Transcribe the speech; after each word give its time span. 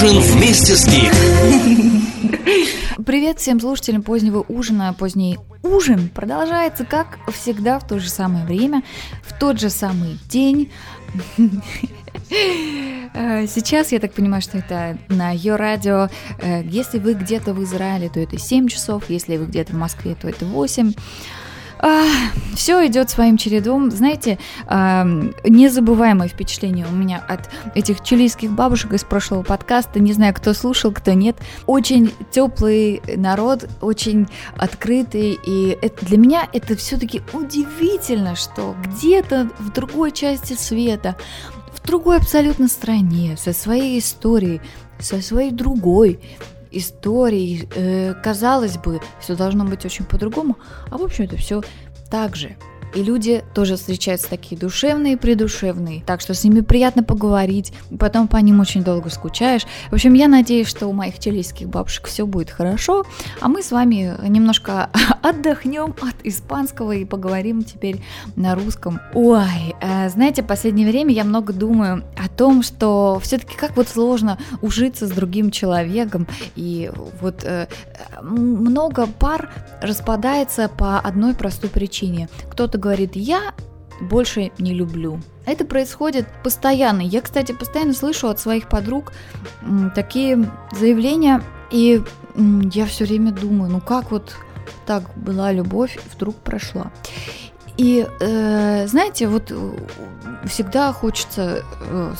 Ужин 0.00 0.20
вместе 0.20 0.76
с 0.76 0.86
Гик. 0.86 1.12
Привет 3.04 3.40
всем 3.40 3.58
слушателям 3.58 4.02
позднего 4.02 4.44
ужина. 4.46 4.94
Поздний 4.96 5.40
ужин 5.64 6.08
продолжается, 6.08 6.84
как 6.84 7.18
всегда, 7.34 7.80
в 7.80 7.88
то 7.88 7.98
же 7.98 8.08
самое 8.08 8.46
время, 8.46 8.84
в 9.24 9.36
тот 9.36 9.58
же 9.58 9.70
самый 9.70 10.16
день. 10.28 10.70
Э, 13.14 13.46
сейчас, 13.48 13.90
я 13.90 13.98
так 14.00 14.12
понимаю, 14.12 14.42
что 14.42 14.58
это 14.58 14.98
на 15.08 15.30
ее 15.32 15.56
радио. 15.56 16.10
Э, 16.40 16.62
если 16.62 16.98
вы 16.98 17.14
где-то 17.14 17.54
в 17.54 17.64
Израиле, 17.64 18.10
то 18.10 18.20
это 18.20 18.38
7 18.38 18.68
часов. 18.68 19.04
Если 19.08 19.38
вы 19.38 19.46
где-то 19.46 19.72
в 19.72 19.76
Москве, 19.76 20.14
то 20.14 20.28
это 20.28 20.44
8. 20.44 20.92
А, 21.80 22.04
все 22.54 22.86
идет 22.86 23.08
своим 23.10 23.36
чередом. 23.36 23.90
Знаете, 23.90 24.38
а, 24.66 25.04
незабываемое 25.44 26.28
впечатление 26.28 26.86
у 26.86 26.94
меня 26.94 27.24
от 27.28 27.48
этих 27.74 28.02
чилийских 28.02 28.50
бабушек 28.50 28.92
из 28.92 29.04
прошлого 29.04 29.42
подкаста. 29.42 30.00
Не 30.00 30.12
знаю, 30.12 30.34
кто 30.34 30.54
слушал, 30.54 30.92
кто 30.92 31.12
нет. 31.12 31.36
Очень 31.66 32.12
теплый 32.30 33.00
народ, 33.16 33.68
очень 33.80 34.26
открытый. 34.56 35.38
И 35.44 35.78
это, 35.80 36.04
для 36.04 36.18
меня 36.18 36.48
это 36.52 36.76
все-таки 36.76 37.22
удивительно, 37.32 38.34
что 38.34 38.74
где-то 38.84 39.50
в 39.58 39.72
другой 39.72 40.12
части 40.12 40.54
света, 40.54 41.16
в 41.72 41.86
другой 41.86 42.18
абсолютно 42.18 42.68
стране, 42.68 43.36
со 43.36 43.52
своей 43.52 43.98
историей, 43.98 44.60
со 44.98 45.22
своей 45.22 45.52
другой, 45.52 46.18
историй. 46.78 47.68
Э, 47.74 48.14
казалось 48.14 48.78
бы, 48.78 49.00
все 49.20 49.36
должно 49.36 49.64
быть 49.64 49.84
очень 49.84 50.04
по-другому, 50.04 50.56
а 50.90 50.98
в 50.98 51.02
общем 51.02 51.24
это 51.24 51.36
все 51.36 51.62
так 52.10 52.36
же. 52.36 52.56
И 52.94 53.02
люди 53.02 53.44
тоже 53.54 53.76
встречаются 53.76 54.30
такие 54.30 54.58
душевные 54.58 55.14
и 55.14 55.16
придушевные. 55.16 56.02
Так 56.06 56.20
что 56.20 56.32
с 56.32 56.42
ними 56.42 56.60
приятно 56.60 57.02
поговорить. 57.02 57.72
Потом 57.98 58.28
по 58.28 58.38
ним 58.38 58.60
очень 58.60 58.82
долго 58.82 59.10
скучаешь. 59.10 59.66
В 59.90 59.94
общем, 59.94 60.14
я 60.14 60.26
надеюсь, 60.26 60.68
что 60.68 60.86
у 60.86 60.92
моих 60.92 61.18
чилийских 61.18 61.68
бабушек 61.68 62.06
все 62.06 62.26
будет 62.26 62.50
хорошо. 62.50 63.04
А 63.40 63.48
мы 63.48 63.62
с 63.62 63.72
вами 63.72 64.16
немножко 64.26 64.90
отдохнем 65.28 65.94
от 66.00 66.16
испанского 66.24 66.92
и 66.92 67.04
поговорим 67.04 67.62
теперь 67.64 68.02
на 68.36 68.54
русском. 68.54 69.00
Ой, 69.14 69.74
э, 69.80 70.08
знаете, 70.08 70.42
в 70.42 70.46
последнее 70.46 70.88
время 70.88 71.12
я 71.12 71.24
много 71.24 71.52
думаю 71.52 72.04
о 72.16 72.28
том, 72.28 72.62
что 72.62 73.20
все-таки 73.22 73.56
как 73.56 73.76
вот 73.76 73.88
сложно 73.88 74.38
ужиться 74.62 75.06
с 75.06 75.10
другим 75.10 75.50
человеком. 75.50 76.26
И 76.56 76.90
вот 77.20 77.44
э, 77.44 77.66
много 78.22 79.06
пар 79.06 79.50
распадается 79.82 80.68
по 80.68 80.98
одной 80.98 81.34
простой 81.34 81.70
причине. 81.70 82.28
Кто-то 82.50 82.68
кто 82.68 82.78
говорит 82.78 83.16
«я 83.16 83.54
больше 84.00 84.52
не 84.58 84.74
люблю». 84.74 85.20
Это 85.46 85.64
происходит 85.64 86.26
постоянно. 86.44 87.00
Я, 87.00 87.22
кстати, 87.22 87.52
постоянно 87.52 87.94
слышу 87.94 88.28
от 88.28 88.38
своих 88.38 88.68
подруг 88.68 89.12
такие 89.94 90.48
заявления, 90.78 91.42
и 91.70 92.02
я 92.36 92.86
все 92.86 93.04
время 93.04 93.32
думаю, 93.32 93.70
ну 93.70 93.80
как 93.80 94.10
вот 94.10 94.36
так 94.86 95.02
была 95.16 95.52
любовь, 95.52 95.98
вдруг 96.14 96.36
прошла. 96.36 96.90
И 97.78 98.04
э, 98.20 98.88
знаете, 98.88 99.28
вот 99.28 99.52
э, 99.52 99.72
всегда 100.46 100.92
хочется 100.92 101.62
э, 101.80 102.14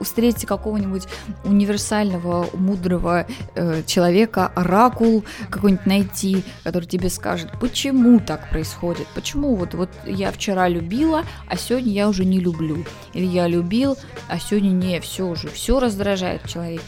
встретить 0.00 0.46
какого-нибудь 0.46 1.08
универсального, 1.42 2.46
мудрого 2.54 3.26
э, 3.56 3.82
человека, 3.86 4.52
оракул 4.54 5.24
какой-нибудь 5.50 5.84
найти, 5.84 6.44
который 6.62 6.84
тебе 6.84 7.10
скажет, 7.10 7.50
почему 7.60 8.20
так 8.20 8.50
происходит, 8.50 9.08
почему 9.12 9.56
вот, 9.56 9.74
вот 9.74 9.90
я 10.06 10.30
вчера 10.30 10.68
любила, 10.68 11.24
а 11.48 11.56
сегодня 11.56 11.90
я 11.90 12.08
уже 12.08 12.24
не 12.24 12.38
люблю, 12.38 12.84
или 13.12 13.26
я 13.26 13.48
любил, 13.48 13.98
а 14.28 14.38
сегодня 14.38 14.70
не, 14.70 15.00
все 15.00 15.26
уже, 15.26 15.48
все 15.48 15.80
раздражает 15.80 16.44
в. 16.46 16.80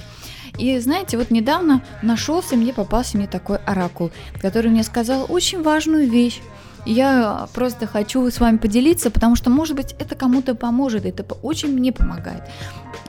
И 0.59 0.79
знаете, 0.79 1.17
вот 1.17 1.31
недавно 1.31 1.83
нашелся, 2.03 2.57
мне 2.57 2.73
попался 2.73 3.17
мне 3.17 3.27
такой 3.27 3.57
оракул, 3.59 4.11
который 4.41 4.71
мне 4.71 4.83
сказал 4.83 5.27
очень 5.29 5.63
важную 5.63 6.09
вещь. 6.11 6.41
Я 6.85 7.49
просто 7.55 7.87
хочу 7.87 8.29
с 8.29 8.41
вами 8.41 8.57
поделиться, 8.57 9.11
потому 9.11 9.37
что, 9.37 9.51
может 9.51 9.77
быть, 9.77 9.95
это 9.99 10.17
кому-то 10.17 10.55
поможет, 10.55 11.07
это 11.07 11.23
очень 11.43 11.73
мне 11.73 11.93
помогает. 11.93 12.43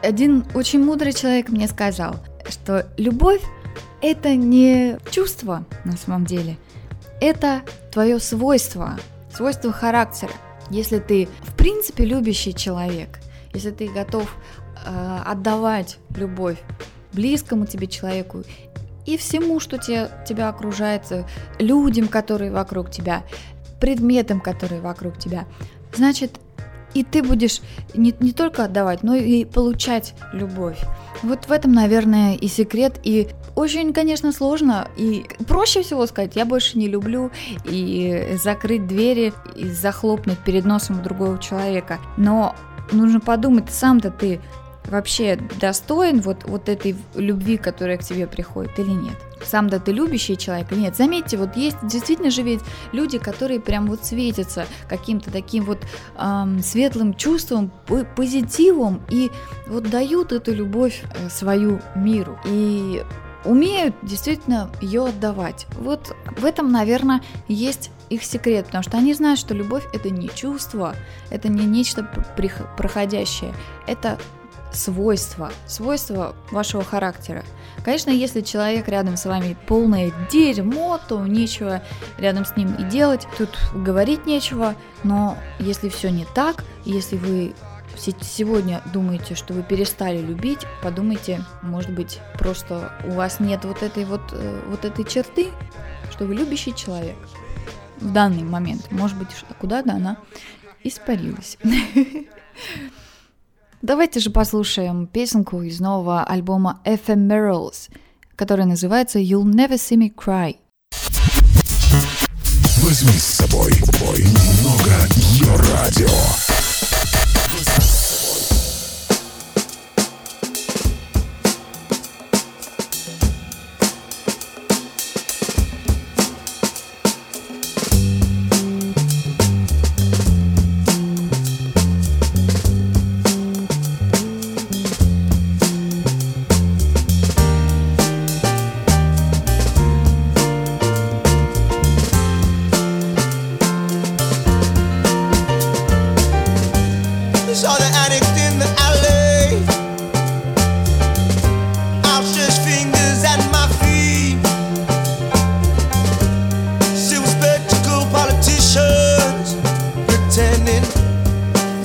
Один 0.02 0.46
очень 0.54 0.84
мудрый 0.84 1.12
человек 1.12 1.50
мне 1.50 1.68
сказал, 1.68 2.18
что 2.48 2.88
любовь– 2.98 3.42
это 4.02 4.36
не 4.36 4.98
чувство 5.10 5.66
на 5.86 5.98
самом 5.98 6.26
деле, 6.26 6.58
это 7.20 7.62
твое 7.92 8.20
свойство, 8.20 8.98
свойство 9.36 9.72
характера. 9.72 10.34
Если 10.70 11.00
ты, 11.00 11.28
в 11.42 11.56
принципе, 11.56 12.06
любящий 12.06 12.54
человек, 12.54 13.20
если 13.54 13.72
ты 13.72 13.88
готов 13.88 14.36
э, 14.86 15.20
отдавать 15.26 15.98
любовь 16.16 16.58
близкому 17.14 17.66
тебе 17.66 17.88
человеку 17.88 18.44
и 19.06 19.18
всему, 19.18 19.60
что 19.60 19.78
те, 19.78 20.10
тебя 20.28 20.50
окружает, 20.50 21.04
людям, 21.60 22.08
которые 22.08 22.52
вокруг 22.52 22.90
тебя, 22.90 23.24
предметам, 23.80 24.40
которые 24.40 24.82
вокруг 24.82 25.18
тебя, 25.18 25.46
значит, 25.94 26.40
и 26.94 27.04
ты 27.04 27.24
будешь 27.24 27.62
не, 27.96 28.14
не 28.20 28.32
только 28.32 28.66
отдавать, 28.66 29.04
но 29.04 29.16
и 29.16 29.46
получать 29.46 30.14
любовь. 30.32 30.78
Вот 31.24 31.46
в 31.48 31.52
этом, 31.52 31.74
наверное, 31.74 32.36
и 32.36 32.48
секрет. 32.48 33.00
И 33.04 33.30
очень, 33.56 33.94
конечно, 33.94 34.32
сложно. 34.32 34.88
И 34.96 35.26
проще 35.48 35.82
всего 35.82 36.06
сказать, 36.06 36.36
я 36.36 36.46
больше 36.46 36.78
не 36.78 36.88
люблю, 36.88 37.32
и 37.66 38.38
закрыть 38.42 38.88
двери, 38.88 39.34
и 39.56 39.70
захлопнуть 39.70 40.38
перед 40.40 40.66
носом 40.66 41.02
другого 41.02 41.40
человека. 41.40 42.00
Но 42.18 42.56
нужно 42.92 43.20
подумать, 43.20 43.72
сам-то 43.72 44.12
ты 44.12 44.40
вообще 44.88 45.38
достоин 45.60 46.22
вот, 46.22 46.44
вот 46.46 46.70
этой 46.70 46.96
любви, 47.16 47.58
которая 47.58 47.98
к 47.98 48.04
тебе 48.04 48.28
приходит 48.28 48.78
или 48.80 48.92
нет. 48.92 49.16
Сам 49.44 49.70
да 49.70 49.80
ты 49.80 49.92
любящий 49.92 50.38
человек 50.38 50.72
или 50.72 50.82
нет. 50.82 50.96
Заметьте, 50.96 51.38
вот 51.38 51.56
есть 51.56 51.78
действительно 51.84 52.32
же 52.32 52.44
ведь 52.44 52.62
люди, 52.92 53.18
которые 53.18 53.60
прям 53.60 53.88
вот 53.88 54.06
светятся 54.06 54.66
каким-то 54.88 55.32
таким 55.32 55.66
вот 55.66 55.80
эм, 56.18 56.62
светлым 56.62 57.14
чувством, 57.14 57.72
позитивом 58.16 59.02
и 59.10 59.32
вот 59.68 59.90
дают 59.90 60.32
эту 60.32 60.54
любовь 60.54 61.04
э, 61.04 61.30
свою 61.30 61.82
миру. 61.96 62.40
И 62.46 63.04
умеют 63.46 63.96
действительно 64.02 64.70
ее 64.82 65.06
отдавать. 65.08 65.68
Вот 65.78 66.16
в 66.38 66.46
этом, 66.46 66.72
наверное, 66.72 67.22
есть 67.48 67.92
их 68.10 68.24
секрет, 68.24 68.68
потому 68.68 68.84
что 68.84 68.98
они 68.98 69.14
знают, 69.14 69.40
что 69.40 69.54
любовь 69.54 69.84
это 69.94 70.10
не 70.10 70.30
чувство, 70.30 70.96
это 71.30 71.50
не 71.50 71.66
нечто 71.66 72.04
проходящее, 72.78 73.54
это 73.88 74.18
свойства, 74.76 75.52
свойства 75.68 76.36
вашего 76.52 76.84
характера. 76.84 77.44
Конечно, 77.84 78.10
если 78.10 78.42
человек 78.42 78.88
рядом 78.88 79.18
с 79.18 79.26
вами 79.26 79.58
полное 79.68 80.12
дерьмо, 80.32 81.00
то 81.08 81.26
нечего 81.26 81.82
рядом 82.18 82.46
с 82.46 82.56
ним 82.56 82.74
и 82.76 82.84
делать, 82.84 83.28
тут 83.38 83.50
говорить 83.74 84.26
нечего, 84.26 84.76
но 85.04 85.38
если 85.60 85.90
все 85.90 86.10
не 86.10 86.26
так, 86.34 86.64
если 86.86 87.18
вы 87.18 87.54
сегодня 87.98 88.82
думаете, 88.92 89.36
что 89.36 89.54
вы 89.54 89.64
перестали 89.64 90.20
любить, 90.20 90.62
подумайте, 90.82 91.44
может 91.62 91.92
быть, 91.92 92.20
просто 92.38 92.92
у 93.06 93.12
вас 93.12 93.40
нет 93.40 93.66
вот 93.66 93.84
этой 93.84 94.06
вот, 94.06 94.22
э, 94.32 94.62
вот 94.68 94.86
этой 94.86 95.06
черты, 95.06 95.50
что 96.12 96.26
вы 96.26 96.36
любящий 96.36 96.74
человек 96.76 97.16
в 98.00 98.12
данный 98.12 98.44
момент. 98.44 98.92
Может 98.92 99.18
быть, 99.18 99.30
куда-то 99.60 99.94
она 99.94 100.18
испарилась. 100.84 101.58
Давайте 103.84 104.22
же 104.22 104.30
послушаем 104.30 105.08
песенку 105.08 105.62
из 105.62 105.82
нового 105.82 106.24
альбома 106.24 106.80
Ephemerals, 106.86 107.90
которая 108.38 108.66
называется 108.66 109.20
You'll 109.20 109.44
Never 109.44 109.74
See 109.74 109.98
Me 109.98 110.10
Cry. 110.10 110.56
Возьми 112.82 113.12
с 113.12 113.24
собой 113.24 113.74
немного 113.74 114.90
ее 115.18 115.54
радио. 115.74 116.53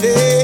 everything 0.00 0.37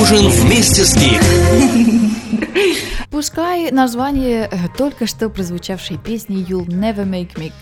ужин 0.00 0.28
вместе 0.28 0.84
с 0.84 0.96
Гик. 0.96 1.20
Пускай 3.10 3.70
название 3.70 4.48
э, 4.50 4.56
только 4.76 5.06
что 5.06 5.28
прозвучавшей 5.28 5.98
песни 5.98 6.46
«You'll 6.48 6.68
never 6.68 7.04
make 7.04 7.34
me 7.34 7.52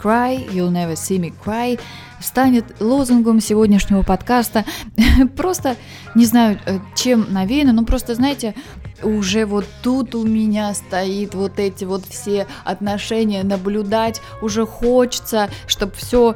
cry», 0.00 0.48
«You'll 0.50 0.70
never 0.70 0.92
see 0.92 1.18
me 1.18 1.32
cry» 1.44 1.80
станет 2.20 2.80
лозунгом 2.80 3.40
сегодняшнего 3.40 4.02
подкаста. 4.02 4.64
Просто 5.36 5.76
не 6.14 6.24
знаю, 6.24 6.60
э, 6.66 6.78
чем 6.94 7.32
навеяно, 7.32 7.72
но 7.72 7.84
просто, 7.84 8.14
знаете, 8.14 8.54
уже 9.02 9.46
вот 9.46 9.66
тут 9.82 10.14
у 10.14 10.24
меня 10.24 10.74
стоит 10.74 11.34
вот 11.34 11.58
эти 11.58 11.84
вот 11.84 12.04
все 12.06 12.46
отношения 12.64 13.42
наблюдать, 13.42 14.20
уже 14.40 14.66
хочется, 14.66 15.50
чтобы 15.66 15.92
все 15.94 16.34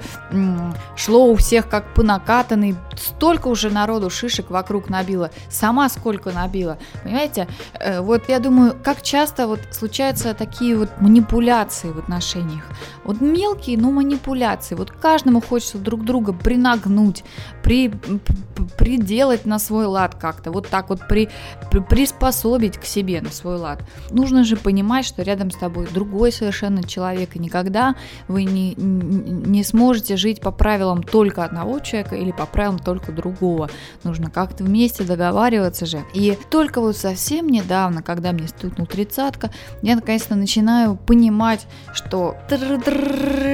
шло 0.97 1.27
у 1.27 1.37
всех 1.37 1.69
как 1.69 1.95
по 1.95 2.03
накатанной, 2.03 2.77
столько 2.97 3.49
уже 3.49 3.71
народу 3.71 4.11
шишек 4.11 4.51
вокруг 4.51 4.89
набила, 4.89 5.31
сама 5.51 5.89
сколько 5.89 6.33
набила, 6.33 6.79
понимаете, 7.03 7.49
э, 7.75 8.01
вот 8.01 8.29
я 8.29 8.39
думаю, 8.39 8.77
как 8.83 9.03
часто 9.03 9.47
вот 9.47 9.61
случаются 9.71 10.35
такие 10.35 10.77
вот 10.77 11.01
манипуляции 11.01 11.91
в 11.91 11.99
отношениях, 11.99 12.65
вот 13.05 13.21
мелкие, 13.21 13.79
но 13.79 13.91
манипуляции, 13.91 14.75
вот 14.75 14.91
каждому 14.91 15.41
хочется 15.41 15.79
друг 15.79 16.05
друга 16.05 16.33
принагнуть, 16.33 17.25
при, 17.63 17.93
приделать 18.79 19.47
на 19.47 19.59
свой 19.59 19.87
лад 19.87 20.15
как-то, 20.15 20.51
вот 20.51 20.69
так 20.69 20.89
вот 20.89 21.01
при, 21.09 21.29
при, 21.71 21.81
приспособить 21.81 22.56
к 22.59 22.85
себе 22.85 23.21
на 23.21 23.31
свой 23.31 23.57
лад. 23.57 23.83
Нужно 24.11 24.45
же 24.45 24.57
понимать, 24.57 25.05
что 25.05 25.23
рядом 25.23 25.51
с 25.51 25.57
тобой 25.57 25.87
другой 25.93 26.33
совершенно 26.33 26.83
человек, 26.83 27.37
и 27.37 27.39
никогда 27.39 27.95
вы 28.29 28.45
не, 28.45 28.75
не 28.77 29.63
сможете 29.65 30.17
жить 30.17 30.41
по 30.41 30.51
правилам 30.51 31.03
только 31.03 31.45
одного 31.45 31.79
человека 31.81 32.17
или 32.17 32.33
по 32.33 32.47
правилам 32.47 32.79
только 32.79 33.13
другого. 33.13 33.71
Нужно 34.05 34.31
как-то 34.31 34.65
вместе 34.65 35.05
договариваться 35.05 35.87
же. 35.87 36.03
И 36.15 36.39
только 36.51 36.81
вот 36.81 36.97
совсем 36.97 37.49
недавно, 37.49 38.03
когда 38.03 38.33
мне 38.33 38.49
стукнул 38.49 38.87
тридцатка, 38.87 39.51
я 39.83 39.97
наконец-то 39.97 40.35
начинаю 40.35 40.97
понимать, 40.97 41.67
что 41.93 42.37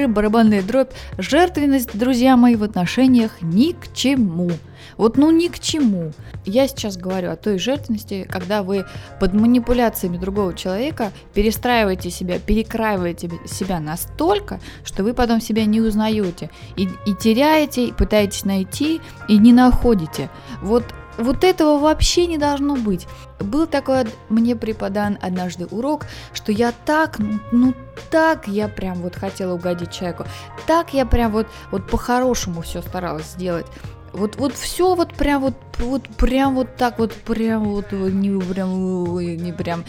барабанная 0.08 0.62
дробь, 0.62 0.92
жертвенность, 1.18 1.96
друзья 1.98 2.36
мои, 2.36 2.56
в 2.56 2.62
отношениях 2.62 3.32
ни 3.40 3.72
к 3.72 3.92
чему. 3.92 4.50
Вот 4.96 5.16
ну 5.16 5.30
ни 5.30 5.48
к 5.48 5.58
чему. 5.58 6.12
Я 6.44 6.68
сейчас 6.68 6.96
говорю 6.96 7.30
о 7.30 7.36
той 7.36 7.58
жертвенности, 7.58 8.26
когда 8.28 8.62
вы 8.62 8.84
под 9.20 9.34
манипуляциями 9.34 10.16
другого 10.16 10.54
человека 10.54 11.12
перестраиваете 11.34 12.10
себя, 12.10 12.38
перекраиваете 12.38 13.30
себя 13.46 13.80
настолько, 13.80 14.60
что 14.84 15.04
вы 15.04 15.14
потом 15.14 15.40
себя 15.40 15.64
не 15.64 15.80
узнаете. 15.80 16.50
И, 16.76 16.88
и 17.06 17.14
теряете, 17.14 17.86
и 17.86 17.92
пытаетесь 17.92 18.44
найти, 18.44 19.00
и 19.28 19.38
не 19.38 19.52
находите. 19.52 20.30
Вот 20.62 20.84
вот 21.18 21.44
этого 21.44 21.78
вообще 21.78 22.26
не 22.26 22.38
должно 22.38 22.76
быть. 22.76 23.06
Был 23.38 23.66
такой 23.66 24.06
мне 24.28 24.56
преподан 24.56 25.18
однажды 25.20 25.66
урок, 25.66 26.06
что 26.32 26.52
я 26.52 26.72
так, 26.84 27.18
ну 27.50 27.74
так 28.10 28.48
я 28.48 28.68
прям 28.68 28.94
вот 29.02 29.16
хотела 29.16 29.54
угодить 29.54 29.92
человеку, 29.92 30.24
так 30.66 30.94
я 30.94 31.04
прям 31.04 31.32
вот, 31.32 31.46
вот 31.70 31.88
по-хорошему 31.88 32.62
все 32.62 32.82
старалась 32.82 33.26
сделать. 33.26 33.66
Вот, 34.12 34.36
вот 34.36 34.54
все 34.54 34.94
вот 34.94 35.14
прям 35.14 35.42
вот, 35.42 35.54
вот 35.78 36.06
прям 36.16 36.54
вот 36.54 36.76
так 36.76 36.98
вот, 36.98 37.12
прям 37.12 37.64
вот, 37.64 37.92
не 37.92 38.38
прям, 38.40 39.18
не 39.18 39.52
прям, 39.52 39.84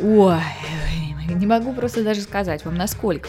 ой, 0.00 0.40
не 1.34 1.46
могу 1.46 1.72
просто 1.72 2.04
даже 2.04 2.20
сказать 2.20 2.64
вам 2.64 2.76
насколько. 2.76 3.28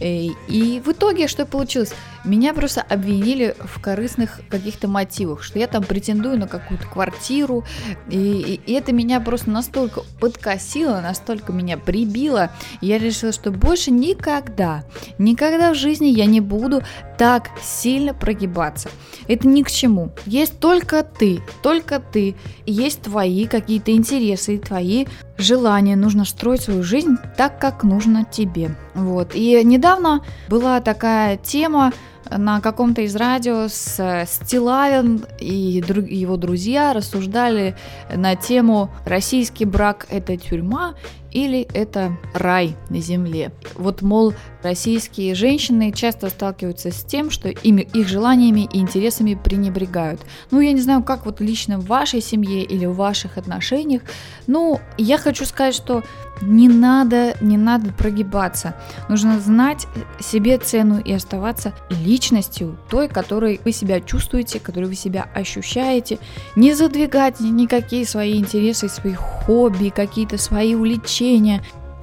Э, 0.00 0.26
и 0.48 0.82
в 0.84 0.92
итоге 0.92 1.28
что 1.28 1.46
получилось? 1.46 1.92
Меня 2.24 2.52
просто 2.52 2.82
обвинили 2.82 3.56
в 3.58 3.80
корыстных 3.80 4.40
каких-то 4.48 4.88
мотивах, 4.88 5.42
что 5.42 5.58
я 5.58 5.66
там 5.66 5.82
претендую 5.82 6.38
на 6.38 6.46
какую-то 6.46 6.86
квартиру, 6.86 7.64
и, 8.08 8.60
и 8.66 8.72
это 8.72 8.92
меня 8.92 9.20
просто 9.20 9.50
настолько 9.50 10.02
подкосило, 10.20 11.00
настолько 11.00 11.52
меня 11.52 11.78
прибило, 11.78 12.50
я 12.80 12.98
решила, 12.98 13.32
что 13.32 13.50
больше 13.50 13.90
никогда, 13.90 14.84
никогда 15.18 15.72
в 15.72 15.76
жизни 15.76 16.06
я 16.06 16.26
не 16.26 16.40
буду 16.40 16.82
так 17.16 17.50
сильно 17.62 18.14
прогибаться. 18.14 18.90
Это 19.28 19.46
ни 19.46 19.62
к 19.62 19.70
чему. 19.70 20.10
Есть 20.26 20.58
только 20.58 21.02
ты, 21.02 21.40
только 21.62 22.00
ты, 22.00 22.34
есть 22.66 23.02
твои 23.02 23.46
какие-то 23.46 23.92
интересы, 23.92 24.58
твои 24.58 25.06
желания, 25.36 25.96
нужно 25.96 26.24
строить 26.24 26.62
свою 26.62 26.82
жизнь 26.82 27.16
так, 27.36 27.58
как 27.58 27.84
нужно 27.84 28.24
тебе. 28.24 28.74
Вот. 28.94 29.34
И 29.34 29.62
недавно 29.64 30.24
была 30.48 30.80
такая 30.80 31.36
тема, 31.36 31.92
на 32.30 32.60
каком-то 32.60 33.02
из 33.02 33.16
радио 33.16 33.68
с 33.68 34.24
Стилавин 34.26 35.24
и 35.38 35.82
друг, 35.86 36.06
его 36.06 36.36
друзья 36.36 36.92
рассуждали 36.92 37.76
на 38.14 38.36
тему 38.36 38.90
«Российский 39.04 39.64
брак– 39.64 40.06
это 40.10 40.36
тюрьма 40.36 40.94
или 41.32 41.62
это 41.74 42.16
рай 42.34 42.76
на 42.88 43.00
земле. 43.00 43.52
Вот, 43.74 44.02
мол, 44.02 44.34
российские 44.62 45.34
женщины 45.34 45.92
часто 45.92 46.28
сталкиваются 46.28 46.90
с 46.90 47.02
тем, 47.04 47.30
что 47.30 47.48
ими, 47.48 47.82
их 47.82 48.08
желаниями 48.08 48.68
и 48.72 48.78
интересами 48.78 49.34
пренебрегают. 49.34 50.20
Ну, 50.50 50.60
я 50.60 50.72
не 50.72 50.80
знаю, 50.80 51.02
как 51.02 51.26
вот 51.26 51.40
лично 51.40 51.78
в 51.78 51.86
вашей 51.86 52.20
семье 52.20 52.62
или 52.62 52.86
в 52.86 52.94
ваших 52.94 53.38
отношениях, 53.38 54.02
но 54.46 54.80
я 54.98 55.18
хочу 55.18 55.44
сказать, 55.44 55.74
что 55.74 56.02
не 56.42 56.68
надо, 56.68 57.36
не 57.40 57.56
надо 57.56 57.92
прогибаться. 57.92 58.74
Нужно 59.08 59.38
знать 59.40 59.86
себе 60.20 60.58
цену 60.58 60.98
и 60.98 61.12
оставаться 61.12 61.74
личностью 61.90 62.78
той, 62.88 63.08
которой 63.08 63.60
вы 63.64 63.72
себя 63.72 64.00
чувствуете, 64.00 64.58
которой 64.58 64.86
вы 64.86 64.94
себя 64.94 65.28
ощущаете. 65.34 66.18
Не 66.56 66.74
задвигать 66.74 67.40
никакие 67.40 68.06
свои 68.06 68.38
интересы, 68.38 68.88
свои 68.88 69.14
хобби, 69.14 69.92
какие-то 69.94 70.38
свои 70.38 70.74
увлечения. 70.74 71.19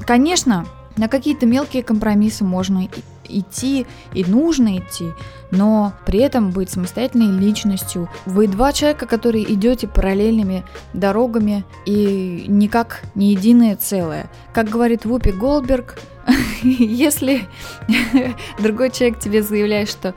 Конечно, 0.05 0.65
на 0.95 1.07
какие-то 1.07 1.45
мелкие 1.45 1.83
компромиссы 1.83 2.43
можно 2.43 2.87
идти 3.29 3.85
и 4.13 4.23
нужно 4.23 4.77
идти, 4.77 5.07
но 5.51 5.93
при 6.05 6.19
этом 6.19 6.51
быть 6.51 6.69
самостоятельной 6.69 7.37
личностью. 7.37 8.09
Вы 8.25 8.47
два 8.47 8.73
человека, 8.73 9.05
которые 9.05 9.51
идете 9.53 9.87
параллельными 9.87 10.63
дорогами 10.93 11.65
и 11.85 12.45
никак 12.47 13.01
не 13.15 13.31
единое 13.31 13.75
целое. 13.75 14.29
Как 14.53 14.69
говорит 14.69 15.05
Вупи 15.05 15.31
Голберг, 15.31 15.99
если 16.63 17.47
другой 18.59 18.91
человек 18.91 19.19
тебе 19.19 19.41
заявляет, 19.41 19.89
что 19.89 20.15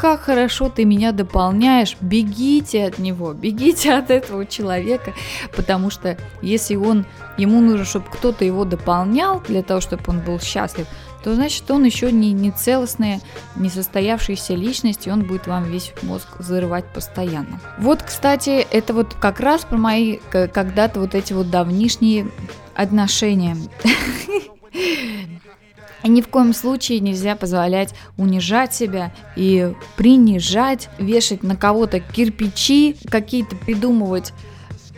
как 0.00 0.22
хорошо 0.22 0.70
ты 0.70 0.86
меня 0.86 1.12
дополняешь, 1.12 1.96
бегите 2.00 2.86
от 2.86 2.98
него, 2.98 3.34
бегите 3.34 3.92
от 3.92 4.10
этого 4.10 4.46
человека, 4.46 5.12
потому 5.54 5.90
что 5.90 6.16
если 6.40 6.74
он, 6.74 7.04
ему 7.36 7.60
нужно, 7.60 7.84
чтобы 7.84 8.06
кто-то 8.10 8.44
его 8.46 8.64
дополнял 8.64 9.42
для 9.46 9.62
того, 9.62 9.82
чтобы 9.82 10.02
он 10.06 10.20
был 10.20 10.40
счастлив, 10.40 10.86
то 11.22 11.34
значит 11.34 11.70
он 11.70 11.84
еще 11.84 12.10
не, 12.10 12.32
не 12.32 12.50
целостная, 12.50 13.20
не 13.56 13.68
состоявшаяся 13.68 14.54
личность, 14.54 15.06
и 15.06 15.10
он 15.10 15.24
будет 15.24 15.46
вам 15.46 15.64
весь 15.64 15.92
мозг 16.00 16.28
зарывать 16.38 16.86
постоянно. 16.86 17.60
Вот, 17.78 18.02
кстати, 18.02 18.66
это 18.70 18.94
вот 18.94 19.12
как 19.12 19.38
раз 19.38 19.66
про 19.66 19.76
мои 19.76 20.16
когда-то 20.30 21.00
вот 21.00 21.14
эти 21.14 21.34
вот 21.34 21.50
давнишние 21.50 22.26
отношения. 22.74 23.58
И 26.02 26.08
ни 26.08 26.20
в 26.22 26.28
коем 26.28 26.54
случае 26.54 27.00
нельзя 27.00 27.36
позволять 27.36 27.94
унижать 28.16 28.74
себя 28.74 29.12
и 29.36 29.72
принижать, 29.96 30.88
вешать 30.98 31.42
на 31.42 31.56
кого-то 31.56 32.00
кирпичи, 32.00 32.96
какие-то 33.10 33.56
придумывать 33.56 34.32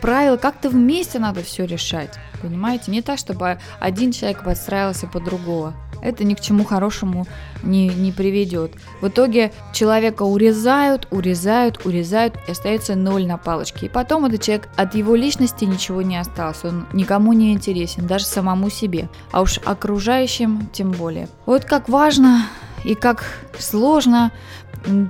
правила. 0.01 0.37
Как-то 0.37 0.69
вместе 0.69 1.19
надо 1.19 1.43
все 1.43 1.65
решать, 1.65 2.17
понимаете? 2.41 2.91
Не 2.91 3.01
так, 3.01 3.17
чтобы 3.17 3.59
один 3.79 4.11
человек 4.11 4.43
подстраивался 4.43 5.07
под 5.07 5.23
другого 5.23 5.73
это 6.03 6.23
ни 6.23 6.33
к 6.33 6.41
чему 6.41 6.63
хорошему 6.63 7.25
не, 7.63 7.87
не 7.87 8.11
приведет. 8.11 8.73
В 9.01 9.07
итоге 9.07 9.51
человека 9.71 10.23
урезают, 10.23 11.07
урезают, 11.11 11.85
урезают, 11.85 12.35
и 12.47 12.51
остается 12.51 12.95
ноль 12.95 13.25
на 13.25 13.37
палочке. 13.37 13.85
И 13.85 13.89
потом 13.89 14.25
этот 14.25 14.41
человек 14.41 14.69
от 14.75 14.95
его 14.95 15.15
личности 15.15 15.65
ничего 15.65 16.01
не 16.01 16.17
осталось, 16.17 16.63
он 16.63 16.85
никому 16.93 17.33
не 17.33 17.53
интересен, 17.53 18.05
даже 18.05 18.25
самому 18.25 18.69
себе, 18.69 19.09
а 19.31 19.41
уж 19.41 19.59
окружающим 19.63 20.69
тем 20.73 20.91
более. 20.91 21.27
Вот 21.45 21.65
как 21.65 21.89
важно 21.89 22.45
и 22.83 22.95
как 22.95 23.23
сложно 23.57 24.31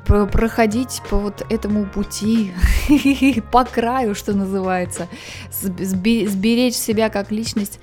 проходить 0.05 1.01
по 1.09 1.17
вот 1.17 1.43
этому 1.49 1.85
пути, 1.85 2.53
по 3.51 3.65
краю, 3.65 4.13
что 4.13 4.33
называется, 4.33 5.07
сберечь 5.51 6.75
себя 6.75 7.09
как 7.09 7.31
личность 7.31 7.79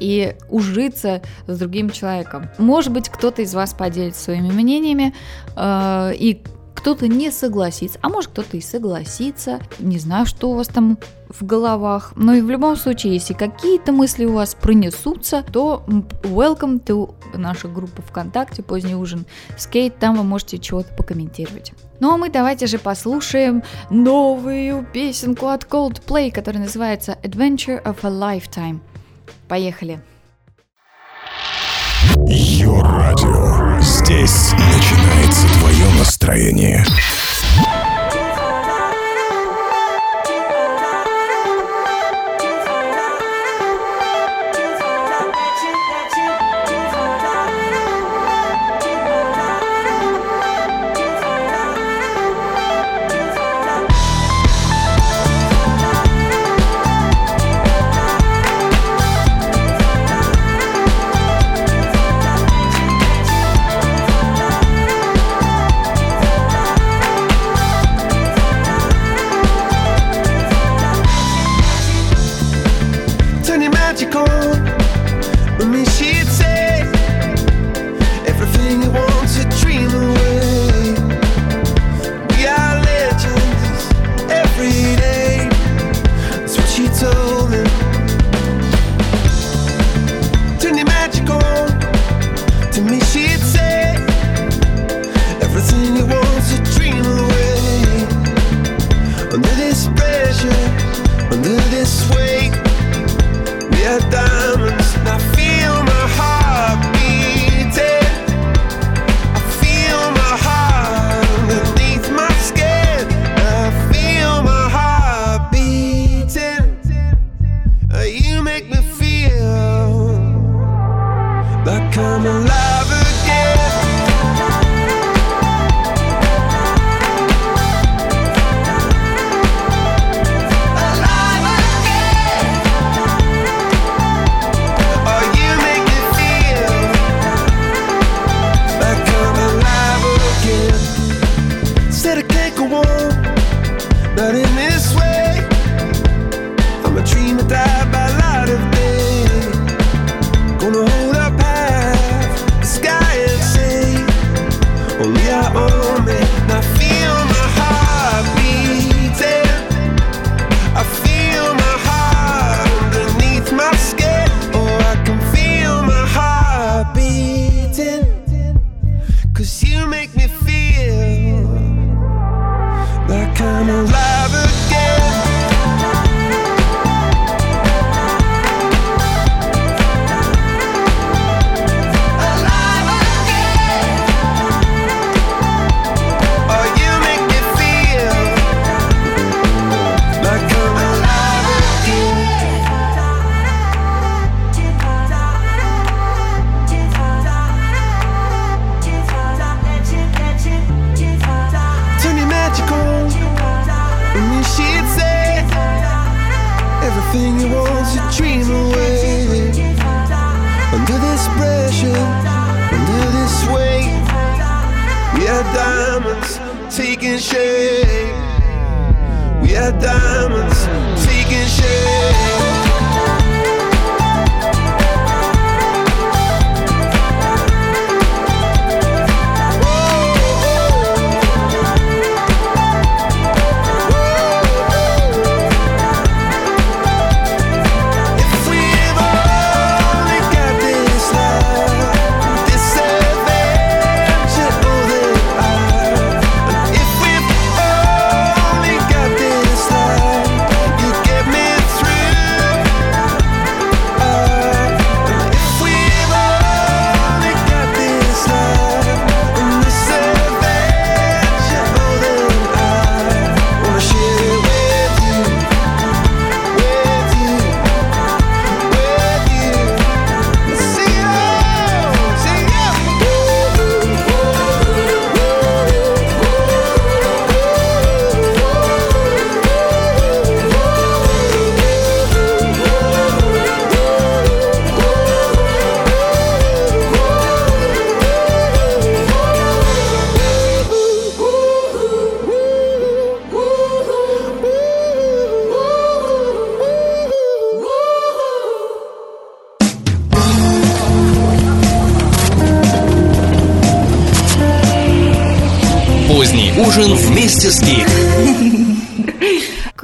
и 0.00 0.36
ужиться 0.48 1.22
с 1.46 1.58
другим 1.58 1.90
человеком. 1.90 2.48
Может 2.58 2.92
быть, 2.92 3.08
кто-то 3.08 3.42
из 3.42 3.54
вас 3.54 3.74
поделится 3.74 4.24
своими 4.24 4.50
мнениями, 4.50 5.14
э, 5.56 6.12
и 6.14 6.42
кто-то 6.84 7.08
не 7.08 7.30
согласится, 7.30 7.98
а 8.02 8.10
может 8.10 8.30
кто-то 8.30 8.58
и 8.58 8.60
согласится, 8.60 9.58
не 9.78 9.98
знаю, 9.98 10.26
что 10.26 10.50
у 10.50 10.54
вас 10.54 10.68
там 10.68 10.98
в 11.30 11.44
головах, 11.44 12.12
но 12.14 12.34
и 12.34 12.42
в 12.42 12.50
любом 12.50 12.76
случае, 12.76 13.14
если 13.14 13.32
какие-то 13.32 13.90
мысли 13.90 14.26
у 14.26 14.34
вас 14.34 14.54
пронесутся, 14.54 15.44
то 15.50 15.82
welcome 16.24 16.84
to 16.84 17.14
нашу 17.34 17.68
группу 17.68 18.02
ВКонтакте 18.02 18.62
«Поздний 18.62 18.94
ужин 18.94 19.24
скейт», 19.56 19.98
там 19.98 20.16
вы 20.16 20.24
можете 20.24 20.58
чего-то 20.58 20.92
покомментировать. 20.94 21.72
Ну 22.00 22.12
а 22.12 22.18
мы 22.18 22.28
давайте 22.28 22.66
же 22.66 22.78
послушаем 22.78 23.62
новую 23.88 24.86
песенку 24.92 25.46
от 25.46 25.64
Coldplay, 25.64 26.30
которая 26.30 26.64
называется 26.64 27.16
Adventure 27.22 27.82
of 27.82 27.96
a 28.02 28.10
Lifetime. 28.10 28.80
Поехали. 29.48 30.00
Йо-радио. 32.26 33.80
Здесь 33.80 34.52
начинается 34.52 35.46
твое 35.58 35.86
настроение. 35.98 36.84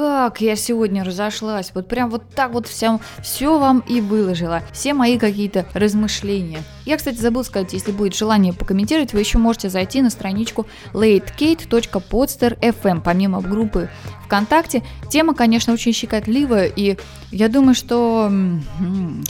Как 0.01 0.41
я 0.41 0.57
сегодня 0.57 1.05
разошлась, 1.05 1.73
вот 1.75 1.87
прям 1.87 2.09
вот 2.09 2.23
так 2.35 2.53
вот 2.53 2.67
всем, 2.67 3.01
все 3.23 3.59
вам 3.59 3.81
и 3.81 4.01
выложила, 4.01 4.63
все 4.73 4.95
мои 4.95 5.19
какие-то 5.19 5.67
размышления. 5.75 6.63
Я, 6.87 6.97
кстати, 6.97 7.19
забыл 7.19 7.45
сказать, 7.45 7.75
если 7.75 7.93
будет 7.93 8.17
желание 8.17 8.55
покомментировать, 8.55 9.13
вы 9.13 9.21
еще 9.21 9.37
можете 9.37 9.69
зайти 9.69 10.01
на 10.01 10.09
страничку 10.09 10.67
latekate.podster.fm, 10.95 13.03
помимо 13.05 13.43
группы 13.43 13.91
ВКонтакте. 14.25 14.83
Тема, 15.11 15.35
конечно, 15.35 15.75
очень 15.75 15.93
щекотливая, 15.93 16.65
и 16.65 16.97
я 17.31 17.51
думаю, 17.51 17.75
что, 17.75 18.33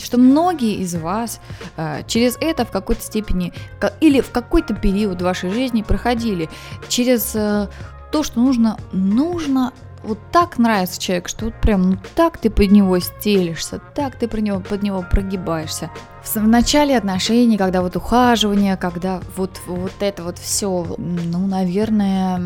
что 0.01 0.17
многие 0.17 0.75
из 0.75 0.95
вас 0.95 1.41
э, 1.75 2.03
через 2.07 2.37
это 2.39 2.63
в 2.63 2.71
какой-то 2.71 3.01
степени 3.01 3.51
или 3.99 4.21
в 4.21 4.31
какой-то 4.31 4.73
период 4.73 5.21
вашей 5.21 5.51
жизни 5.51 5.81
проходили, 5.81 6.49
через 6.87 7.35
э, 7.35 7.67
то, 8.13 8.23
что 8.23 8.39
нужно, 8.39 8.77
нужно 8.93 9.73
вот 10.03 10.19
так 10.31 10.57
нравится 10.57 10.99
человек, 10.99 11.27
что 11.27 11.45
вот 11.45 11.53
прям 11.55 11.91
ну 11.91 11.97
так 12.15 12.37
ты 12.37 12.49
под 12.49 12.71
него 12.71 12.99
стелишься, 12.99 13.79
так 13.95 14.17
ты 14.17 14.27
про 14.27 14.41
него, 14.41 14.59
под 14.59 14.83
него 14.83 15.05
прогибаешься. 15.09 15.91
В, 16.23 16.35
в 16.35 16.47
начале 16.47 16.97
отношений, 16.97 17.57
когда 17.57 17.81
вот 17.81 17.95
ухаживание, 17.95 18.77
когда 18.77 19.21
вот, 19.35 19.61
вот 19.67 19.93
это 19.99 20.23
вот 20.23 20.37
все, 20.37 20.85
ну, 20.97 21.47
наверное, 21.47 22.41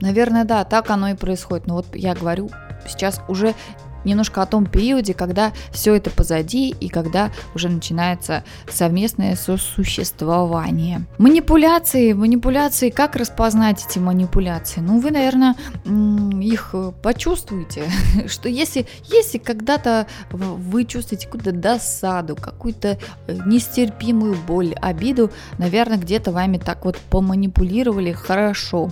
наверное, 0.00 0.44
да, 0.44 0.64
так 0.64 0.90
оно 0.90 1.10
и 1.10 1.14
происходит. 1.14 1.66
Но 1.66 1.76
вот 1.76 1.86
я 1.94 2.14
говорю 2.14 2.50
сейчас 2.86 3.20
уже 3.28 3.54
немножко 4.04 4.42
о 4.42 4.46
том 4.46 4.66
периоде, 4.66 5.14
когда 5.14 5.52
все 5.70 5.94
это 5.94 6.10
позади 6.10 6.70
и 6.70 6.88
когда 6.88 7.30
уже 7.54 7.68
начинается 7.68 8.44
совместное 8.70 9.36
сосуществование. 9.36 11.06
Манипуляции, 11.18 12.12
манипуляции, 12.12 12.90
как 12.90 13.16
распознать 13.16 13.84
эти 13.88 13.98
манипуляции? 13.98 14.80
Ну, 14.80 15.00
вы, 15.00 15.10
наверное, 15.10 15.54
их 16.40 16.74
почувствуете, 17.02 17.84
что 18.26 18.48
если, 18.48 18.86
если 19.04 19.38
когда-то 19.38 20.06
вы 20.30 20.84
чувствуете 20.84 21.26
какую-то 21.26 21.52
досаду, 21.52 22.36
какую-то 22.36 22.98
э, 23.26 23.38
нестерпимую 23.46 24.36
боль, 24.46 24.74
обиду, 24.74 25.30
наверное, 25.58 25.98
где-то 25.98 26.32
вами 26.32 26.58
так 26.58 26.84
вот 26.84 26.98
поманипулировали 27.10 28.12
хорошо. 28.12 28.90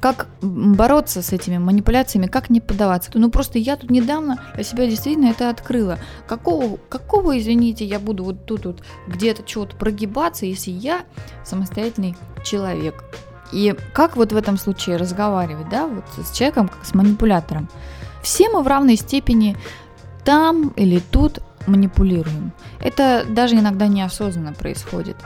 Как 0.00 0.26
бороться 0.40 1.22
с 1.22 1.32
этими 1.32 1.58
манипуляциями, 1.58 2.26
как 2.26 2.50
не 2.50 2.60
поддаваться? 2.60 3.10
Ну, 3.14 3.30
просто 3.30 3.58
я 3.58 3.76
тут 3.76 3.90
недавно 3.90 4.41
для 4.54 4.64
себя 4.64 4.86
действительно 4.86 5.26
это 5.26 5.50
открыла. 5.50 5.98
Какого, 6.26 6.78
какого, 6.88 7.38
извините, 7.38 7.84
я 7.84 7.98
буду 7.98 8.24
вот 8.24 8.44
тут 8.46 8.66
вот 8.66 8.82
где-то 9.06 9.42
чего-то 9.42 9.76
прогибаться, 9.76 10.46
если 10.46 10.70
я 10.70 11.02
самостоятельный 11.44 12.16
человек? 12.44 13.04
И 13.52 13.74
как 13.92 14.16
вот 14.16 14.32
в 14.32 14.36
этом 14.36 14.56
случае 14.56 14.96
разговаривать, 14.96 15.68
да, 15.68 15.86
вот 15.86 16.04
с 16.16 16.32
человеком, 16.36 16.68
как 16.68 16.84
с 16.84 16.94
манипулятором? 16.94 17.68
Все 18.22 18.48
мы 18.48 18.62
в 18.62 18.66
равной 18.66 18.96
степени 18.96 19.56
там 20.24 20.68
или 20.70 20.98
тут 20.98 21.40
манипулируем. 21.66 22.52
Это 22.80 23.24
даже 23.28 23.56
иногда 23.56 23.86
неосознанно 23.86 24.52
происходит. 24.52 25.16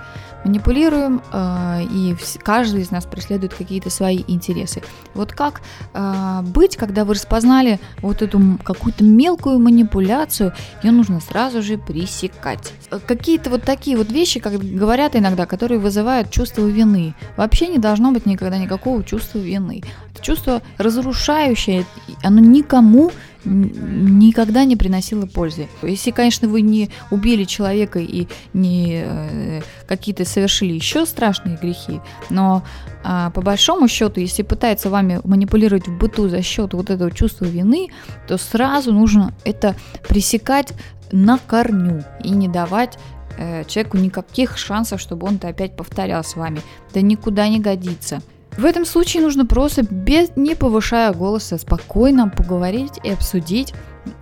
Манипулируем, 0.44 1.22
э, 1.32 1.82
и 1.90 2.16
каждый 2.42 2.82
из 2.82 2.90
нас 2.90 3.04
преследует 3.04 3.54
какие-то 3.54 3.90
свои 3.90 4.22
интересы. 4.28 4.82
Вот 5.14 5.32
как 5.32 5.62
э, 5.92 6.40
быть, 6.42 6.76
когда 6.76 7.04
вы 7.04 7.14
распознали 7.14 7.80
вот 8.00 8.22
эту 8.22 8.40
какую-то 8.62 9.02
мелкую 9.02 9.58
манипуляцию, 9.58 10.52
ее 10.82 10.92
нужно 10.92 11.20
сразу 11.20 11.62
же 11.62 11.78
пресекать. 11.78 12.72
Э, 12.90 12.98
Какие-то 13.04 13.50
вот 13.50 13.62
такие 13.62 13.96
вот 13.96 14.10
вещи, 14.10 14.40
как 14.40 14.58
говорят 14.58 15.16
иногда, 15.16 15.46
которые 15.46 15.78
вызывают 15.78 16.30
чувство 16.30 16.66
вины. 16.66 17.14
Вообще 17.36 17.68
не 17.68 17.78
должно 17.78 18.12
быть 18.12 18.26
никогда 18.26 18.58
никакого 18.58 19.02
чувства 19.02 19.38
вины. 19.38 19.82
Это 20.12 20.22
чувство 20.22 20.62
разрушающее, 20.78 21.84
оно 22.22 22.40
никому 22.40 23.10
никогда 23.46 24.64
не 24.64 24.76
приносило 24.76 25.26
пользы. 25.26 25.68
Если, 25.82 26.10
конечно, 26.10 26.48
вы 26.48 26.60
не 26.60 26.90
убили 27.10 27.44
человека 27.44 27.98
и 27.98 28.26
не 28.52 29.02
э, 29.04 29.62
какие-то 29.86 30.24
совершили 30.24 30.72
еще 30.72 31.06
страшные 31.06 31.56
грехи, 31.56 32.00
но 32.28 32.62
а, 33.04 33.30
по 33.30 33.40
большому 33.40 33.88
счету, 33.88 34.20
если 34.20 34.42
пытается 34.42 34.90
вами 34.90 35.20
манипулировать 35.24 35.86
в 35.86 35.96
быту 35.96 36.28
за 36.28 36.42
счет 36.42 36.74
вот 36.74 36.90
этого 36.90 37.10
чувства 37.10 37.44
вины, 37.44 37.88
то 38.26 38.36
сразу 38.36 38.92
нужно 38.92 39.32
это 39.44 39.76
пресекать 40.08 40.72
на 41.12 41.38
корню 41.38 42.04
и 42.24 42.30
не 42.30 42.48
давать 42.48 42.98
э, 43.38 43.64
человеку 43.64 43.98
никаких 43.98 44.58
шансов, 44.58 45.00
чтобы 45.00 45.28
он 45.28 45.36
это 45.36 45.48
опять 45.48 45.76
повторял 45.76 46.24
с 46.24 46.34
вами. 46.34 46.60
Это 46.90 47.00
никуда 47.00 47.48
не 47.48 47.60
годится. 47.60 48.22
В 48.56 48.64
этом 48.64 48.86
случае 48.86 49.22
нужно 49.22 49.44
просто, 49.44 49.82
без, 49.82 50.34
не 50.36 50.54
повышая 50.54 51.12
голоса, 51.12 51.58
спокойно 51.58 52.28
поговорить 52.28 52.98
и 53.04 53.10
обсудить 53.10 53.74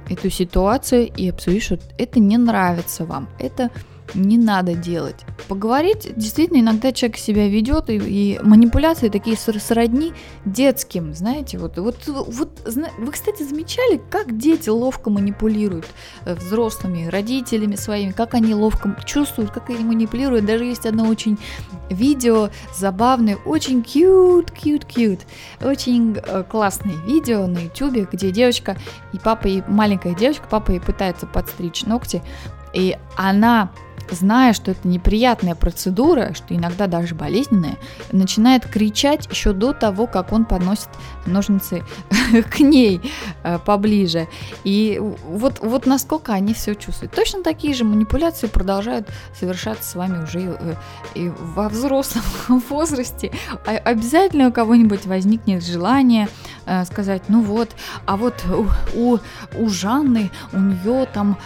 эту 0.08 0.28
ситуацию 0.30 1.10
и 1.14 1.28
обсудить, 1.28 1.62
что 1.62 1.78
это 1.98 2.18
не 2.18 2.36
нравится 2.36 3.04
вам. 3.04 3.28
Это 3.38 3.70
не 4.12 4.38
надо 4.38 4.74
делать. 4.74 5.24
Поговорить, 5.48 6.12
действительно, 6.16 6.58
иногда 6.60 6.92
человек 6.92 7.16
себя 7.16 7.48
ведет, 7.48 7.90
и, 7.90 7.96
и 7.96 8.40
манипуляции 8.42 9.08
такие 9.08 9.36
ср- 9.36 9.58
сродни 9.58 10.12
детским, 10.44 11.14
знаете, 11.14 11.58
вот, 11.58 11.78
вот, 11.78 11.96
вот, 12.06 12.50
вы, 12.98 13.12
кстати, 13.12 13.42
замечали, 13.42 14.00
как 14.10 14.36
дети 14.36 14.68
ловко 14.68 15.10
манипулируют 15.10 15.86
э, 16.24 16.34
взрослыми, 16.34 17.06
родителями 17.06 17.76
своими, 17.76 18.12
как 18.12 18.34
они 18.34 18.54
ловко 18.54 18.96
чувствуют, 19.04 19.50
как 19.50 19.70
они 19.70 19.84
манипулируют, 19.84 20.44
даже 20.44 20.64
есть 20.64 20.86
одно 20.86 21.08
очень 21.08 21.38
видео 21.90 22.50
забавное, 22.76 23.36
очень 23.44 23.80
cute, 23.80 24.52
cute, 24.52 24.86
cute, 24.86 25.22
очень 25.62 26.16
э, 26.16 26.44
классное 26.48 26.96
видео 27.06 27.46
на 27.46 27.58
ютубе, 27.58 28.06
где 28.10 28.30
девочка 28.30 28.76
и 29.12 29.18
папа, 29.18 29.46
и 29.46 29.62
маленькая 29.66 30.14
девочка, 30.14 30.46
папа 30.48 30.72
ей 30.72 30.80
пытается 30.80 31.26
подстричь 31.26 31.84
ногти, 31.84 32.22
и 32.72 32.98
она 33.16 33.70
зная, 34.10 34.52
что 34.52 34.70
это 34.70 34.86
неприятная 34.86 35.54
процедура, 35.54 36.32
что 36.34 36.54
иногда 36.54 36.86
даже 36.86 37.14
болезненная, 37.14 37.76
начинает 38.12 38.66
кричать 38.66 39.26
еще 39.30 39.52
до 39.52 39.72
того, 39.72 40.06
как 40.06 40.32
он 40.32 40.44
подносит 40.44 40.88
ножницы 41.26 41.84
к 42.50 42.60
ней 42.60 43.00
э, 43.42 43.58
поближе. 43.58 44.28
И 44.64 45.00
вот, 45.00 45.60
вот 45.60 45.86
насколько 45.86 46.32
они 46.32 46.54
все 46.54 46.74
чувствуют. 46.74 47.14
Точно 47.14 47.42
такие 47.42 47.74
же 47.74 47.84
манипуляции 47.84 48.46
продолжают 48.46 49.08
совершаться 49.38 49.88
с 49.88 49.94
вами 49.94 50.24
уже 50.24 50.40
э, 50.40 50.74
и 51.14 51.28
во 51.28 51.68
взрослом 51.68 52.22
возрасте. 52.68 53.32
А 53.66 53.70
обязательно 53.72 54.48
у 54.48 54.52
кого-нибудь 54.52 55.06
возникнет 55.06 55.64
желание 55.64 56.28
э, 56.66 56.84
сказать, 56.84 57.22
ну 57.28 57.42
вот, 57.42 57.70
а 58.06 58.16
вот 58.16 58.44
у, 58.46 58.66
у, 58.94 59.18
у 59.56 59.68
Жанны, 59.68 60.30
у 60.52 60.58
нее 60.58 61.06
там 61.12 61.38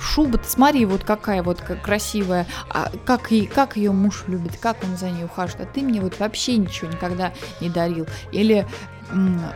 шуба, 0.00 0.40
смотри, 0.44 0.84
вот 0.84 1.04
какая 1.04 1.42
вот 1.42 1.60
как 1.60 1.86
красивая, 1.96 2.46
а 2.68 2.90
как, 3.06 3.32
и, 3.32 3.46
как 3.46 3.76
ее 3.76 3.90
муж 3.90 4.24
любит, 4.26 4.58
как 4.60 4.76
он 4.84 4.98
за 4.98 5.10
ней 5.10 5.24
ухаживает, 5.24 5.68
а 5.68 5.72
ты 5.72 5.80
мне 5.80 6.00
вот 6.02 6.18
вообще 6.18 6.56
ничего 6.58 6.90
никогда 6.90 7.32
не 7.60 7.70
дарил. 7.70 8.06
Или, 8.32 8.66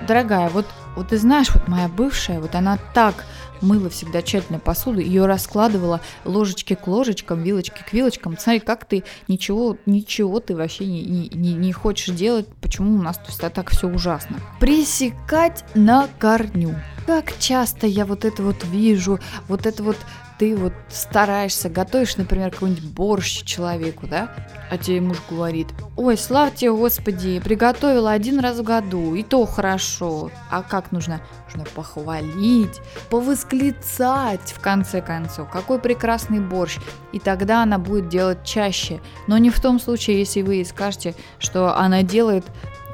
дорогая, 0.09 0.49
вот, 0.49 0.67
вот 0.97 1.09
ты 1.09 1.19
знаешь, 1.19 1.51
вот 1.55 1.69
моя 1.69 1.89
бывшая, 1.89 2.41
вот 2.41 2.55
она 2.55 2.79
так 2.95 3.27
мыла 3.61 3.91
всегда 3.91 4.23
тщательно 4.23 4.59
посуду, 4.59 5.01
ее 5.01 5.27
раскладывала 5.27 6.01
ложечки 6.25 6.75
к 6.75 6.87
ложечкам, 6.87 7.43
вилочки 7.43 7.85
к 7.87 7.93
вилочкам. 7.93 8.39
Смотри, 8.39 8.61
как 8.61 8.87
ты 8.87 9.05
ничего, 9.29 9.77
ничего 9.85 10.41
ты 10.41 10.57
вообще 10.57 10.87
не, 10.87 11.29
не, 11.29 11.53
не, 11.53 11.73
хочешь 11.75 12.15
делать, 12.15 12.47
почему 12.63 12.99
у 12.99 13.03
нас 13.03 13.19
то 13.19 13.27
есть, 13.27 13.41
так 13.41 13.69
все 13.69 13.87
ужасно. 13.87 14.39
Пресекать 14.61 15.63
на 15.75 16.09
корню. 16.19 16.75
Как 17.07 17.39
часто 17.39 17.87
я 17.87 18.07
вот 18.07 18.25
это 18.25 18.43
вот 18.43 18.65
вижу, 18.65 19.19
вот 19.47 19.67
это 19.67 19.83
вот 19.83 19.99
ты 20.41 20.57
вот 20.57 20.73
стараешься, 20.89 21.69
готовишь, 21.69 22.17
например, 22.17 22.51
какой-нибудь 22.51 22.85
борщ 22.95 23.43
человеку, 23.43 24.07
да, 24.07 24.31
а 24.71 24.79
тебе 24.79 25.03
муж 25.03 25.19
говорит, 25.29 25.69
ой, 25.99 26.17
слава 26.17 26.51
тебе, 26.51 26.73
Господи, 26.73 27.41
приготовила 27.41 28.11
один 28.11 28.41
раз 28.41 28.57
в 28.57 28.63
году, 28.63 29.15
и 29.15 29.23
то 29.23 29.45
хорошо. 29.45 30.31
А 30.51 30.63
как 30.63 30.93
нужно? 30.93 31.21
Нужно 31.45 31.67
похвалить, 31.75 32.81
повосклицать, 33.11 34.53
в 34.53 34.61
конце 34.61 35.03
концов, 35.03 35.51
какой 35.51 35.79
прекрасный 35.79 36.41
борщ. 36.41 36.79
И 37.13 37.19
тогда 37.19 37.63
она 37.63 37.77
будет 37.77 38.09
делать 38.09 38.43
чаще. 38.43 39.03
Но 39.27 39.37
не 39.37 39.51
в 39.51 39.61
том 39.61 39.79
случае, 39.79 40.21
если 40.21 40.41
вы 40.41 40.55
ей 40.55 40.65
скажете, 40.65 41.15
что 41.39 41.77
она 41.77 42.03
делает 42.03 42.47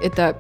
это 0.03 0.37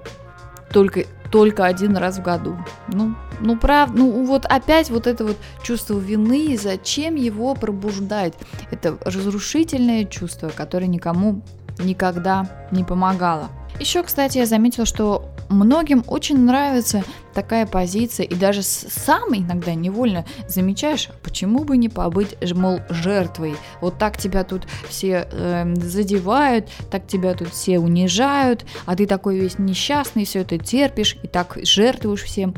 только 0.72 1.04
только 1.30 1.64
один 1.64 1.96
раз 1.96 2.18
в 2.18 2.22
году. 2.22 2.56
Ну, 2.88 3.14
ну 3.40 3.56
правда, 3.56 3.98
ну 3.98 4.24
вот 4.24 4.44
опять 4.46 4.90
вот 4.90 5.06
это 5.06 5.24
вот 5.24 5.36
чувство 5.62 5.98
вины, 5.98 6.56
зачем 6.60 7.14
его 7.14 7.54
пробуждать? 7.54 8.34
Это 8.70 8.98
разрушительное 9.04 10.04
чувство, 10.04 10.48
которое 10.48 10.86
никому 10.86 11.42
никогда 11.78 12.66
не 12.70 12.84
помогало. 12.84 13.48
Еще, 13.78 14.02
кстати, 14.02 14.38
я 14.38 14.46
заметила, 14.46 14.86
что 14.86 15.28
многим 15.48 16.04
очень 16.06 16.38
нравится 16.38 17.04
такая 17.34 17.66
позиция, 17.66 18.24
и 18.24 18.34
даже 18.34 18.62
сам 18.62 19.34
иногда 19.34 19.74
невольно 19.74 20.24
замечаешь, 20.48 21.10
почему 21.22 21.64
бы 21.64 21.76
не 21.76 21.88
побыть, 21.88 22.36
мол, 22.54 22.80
жертвой. 22.88 23.56
Вот 23.80 23.98
так 23.98 24.16
тебя 24.16 24.42
тут 24.42 24.66
все 24.88 25.28
э, 25.30 25.74
задевают, 25.76 26.68
так 26.90 27.06
тебя 27.06 27.34
тут 27.34 27.48
все 27.48 27.78
унижают, 27.78 28.64
а 28.86 28.96
ты 28.96 29.06
такой 29.06 29.38
весь 29.38 29.58
несчастный, 29.58 30.24
все 30.24 30.40
это 30.40 30.58
терпишь 30.58 31.16
и 31.22 31.26
так 31.26 31.58
жертвуешь 31.62 32.22
всем. 32.22 32.54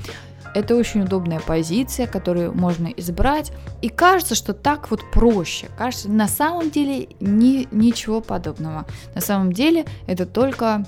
Это 0.55 0.75
очень 0.77 1.03
удобная 1.03 1.41
позиция, 1.41 2.07
которую 2.07 2.55
можно 2.55 2.87
избрать. 2.89 3.53
И 3.83 3.89
кажется, 3.89 4.35
что 4.35 4.55
так 4.55 4.91
вот 4.91 5.11
проще. 5.11 5.69
Кажется, 5.77 6.11
на 6.11 6.29
самом 6.29 6.71
деле 6.71 7.09
ни, 7.21 7.69
ничего 7.71 8.21
подобного. 8.21 8.87
На 9.15 9.21
самом 9.21 9.53
деле 9.53 9.85
это 10.07 10.27
только 10.27 10.85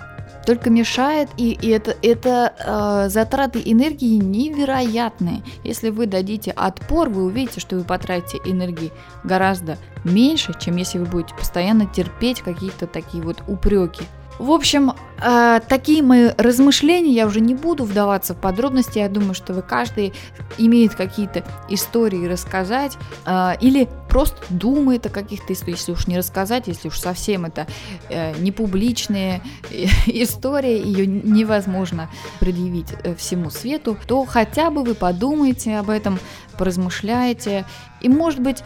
только 0.47 0.71
мешает, 0.71 1.29
и, 1.37 1.53
и 1.53 1.69
это, 1.69 1.95
это 2.03 2.55
э, 2.59 3.09
затраты 3.11 3.61
энергии 3.65 4.17
невероятные. 4.17 5.43
Если 5.65 5.91
вы 5.91 6.07
дадите 6.07 6.51
отпор, 6.53 7.11
вы 7.11 7.25
увидите, 7.25 7.61
что 7.61 7.77
вы 7.77 7.85
потратите 7.85 8.39
энергии 8.45 8.91
гораздо 9.23 9.77
меньше, 10.05 10.55
чем 10.59 10.77
если 10.77 10.99
вы 10.99 11.07
будете 11.07 11.35
постоянно 11.35 11.87
терпеть 11.87 12.41
какие-то 12.41 12.87
такие 12.87 13.23
вот 13.23 13.43
упреки. 13.49 14.05
В 14.41 14.53
общем, 14.53 14.95
э, 15.23 15.61
такие 15.69 16.03
мои 16.03 16.31
размышления, 16.39 17.13
я 17.13 17.27
уже 17.27 17.41
не 17.41 17.55
буду 17.55 17.85
вдаваться 17.85 18.33
в 18.33 18.41
подробности, 18.41 18.99
я 18.99 19.11
думаю, 19.11 19.35
что 19.35 19.53
вы 19.53 19.61
каждый 19.61 20.15
имеет 20.57 20.95
какие-то 20.95 21.45
истории 21.69 22.27
рассказать 22.27 22.97
э, 23.27 23.53
или 23.61 23.87
просто 24.09 24.39
думает 24.49 25.05
о 25.05 25.11
каких-то 25.11 25.53
историях, 25.53 25.79
если 25.81 25.93
уж 25.93 26.07
не 26.07 26.17
рассказать, 26.17 26.69
если 26.69 26.89
уж 26.89 26.99
совсем 26.99 27.45
это 27.45 27.67
э, 28.09 28.33
не 28.39 28.51
публичная 28.51 29.43
история, 30.07 30.81
ее 30.81 31.07
невозможно 31.07 32.09
предъявить 32.39 32.89
э, 33.05 33.15
всему 33.15 33.51
свету, 33.51 33.99
то 34.07 34.25
хотя 34.25 34.71
бы 34.71 34.85
вы 34.85 34.95
подумайте 34.95 35.77
об 35.77 35.91
этом, 35.91 36.19
поразмышляете, 36.57 37.67
и 38.01 38.09
может 38.09 38.41
быть 38.41 38.65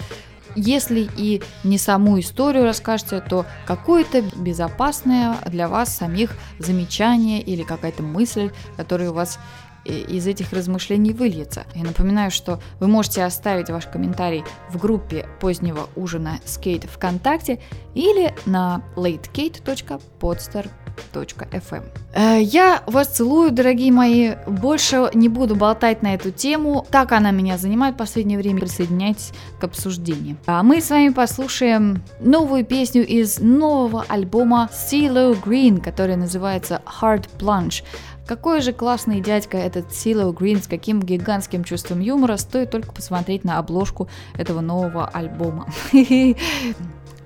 если 0.54 1.08
и 1.16 1.42
не 1.62 1.78
саму 1.78 2.18
историю 2.20 2.64
расскажете, 2.64 3.20
то 3.20 3.46
какое-то 3.66 4.22
безопасное 4.36 5.36
для 5.46 5.68
вас 5.68 5.96
самих 5.96 6.32
замечание 6.58 7.40
или 7.40 7.62
какая-то 7.62 8.02
мысль, 8.02 8.50
которая 8.76 9.10
у 9.10 9.14
вас 9.14 9.38
из 9.84 10.26
этих 10.26 10.52
размышлений 10.52 11.12
выльется. 11.12 11.64
Я 11.74 11.84
напоминаю, 11.84 12.30
что 12.30 12.60
вы 12.80 12.86
можете 12.88 13.24
оставить 13.24 13.70
ваш 13.70 13.86
комментарий 13.86 14.44
в 14.70 14.78
группе 14.78 15.26
позднего 15.40 15.88
ужина 15.96 16.40
Skate 16.44 16.88
ВКонтакте 16.88 17.60
или 17.94 18.34
на 18.46 18.82
latekate.podster.com 18.96 20.84
FM. 21.14 21.82
Э, 22.14 22.40
я 22.40 22.82
вас 22.86 23.08
целую, 23.08 23.50
дорогие 23.50 23.92
мои. 23.92 24.34
Больше 24.46 25.10
не 25.14 25.28
буду 25.28 25.56
болтать 25.56 26.02
на 26.02 26.14
эту 26.14 26.30
тему. 26.30 26.86
Так 26.90 27.12
она 27.12 27.30
меня 27.30 27.58
занимает 27.58 27.94
в 27.94 27.98
последнее 27.98 28.38
время. 28.38 28.60
Присоединяйтесь 28.60 29.32
к 29.58 29.64
обсуждению. 29.64 30.36
А 30.46 30.62
мы 30.62 30.80
с 30.80 30.90
вами 30.90 31.10
послушаем 31.10 32.02
новую 32.20 32.64
песню 32.64 33.06
из 33.06 33.38
нового 33.38 34.04
альбома 34.08 34.68
CeeLo 34.72 35.36
Green, 35.42 35.80
который 35.80 36.16
называется 36.16 36.82
Hard 37.00 37.28
Plunge. 37.38 37.82
Какой 38.26 38.62
же 38.62 38.72
классный 38.72 39.20
дядька 39.20 39.58
этот 39.58 39.92
Сило 39.94 40.32
Грин, 40.32 40.62
с 40.62 40.66
каким 40.66 41.00
гигантским 41.00 41.62
чувством 41.62 42.00
юмора, 42.00 42.36
стоит 42.38 42.70
только 42.70 42.92
посмотреть 42.92 43.44
на 43.44 43.58
обложку 43.58 44.08
этого 44.36 44.60
нового 44.60 45.06
альбома. 45.06 45.68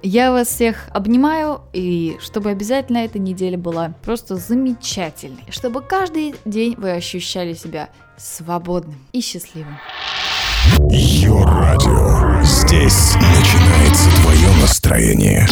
Я 0.03 0.31
вас 0.31 0.49
всех 0.49 0.89
обнимаю, 0.91 1.63
и 1.73 2.17
чтобы 2.21 2.51
обязательно 2.51 2.99
эта 2.99 3.19
неделя 3.19 3.59
была 3.59 3.95
просто 4.03 4.37
замечательной, 4.37 5.45
чтобы 5.51 5.83
каждый 5.83 6.35
день 6.45 6.75
вы 6.77 6.93
ощущали 6.93 7.55
себя 7.55 7.89
свободным 8.17 8.99
и 9.13 9.21
счастливым. 9.21 9.79
Йо-радио. 10.91 12.43
Здесь 12.43 13.15
начинается 13.15 14.11
твое 14.23 14.49
настроение. 14.61 15.47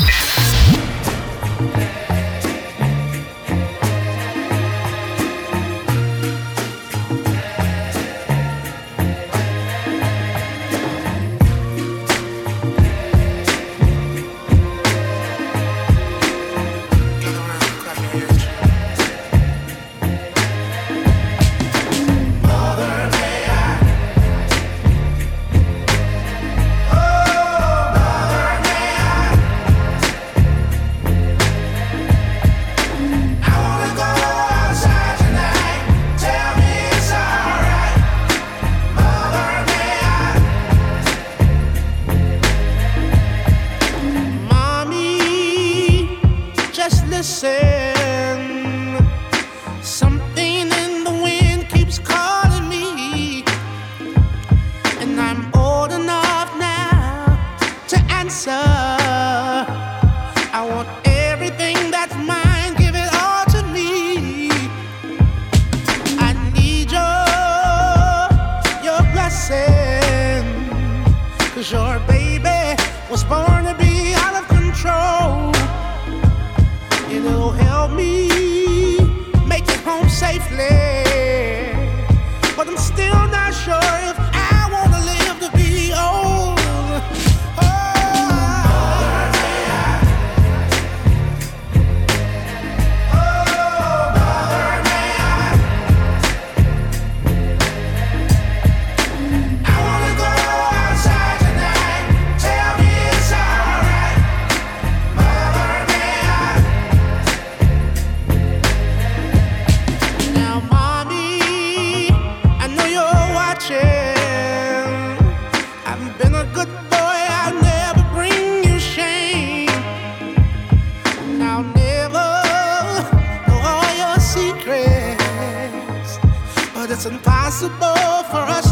Impossible 127.06 128.24
for 128.30 128.44
us 128.50 128.65